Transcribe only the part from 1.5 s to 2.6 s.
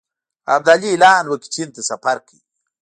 چې هند ته سفر کوي.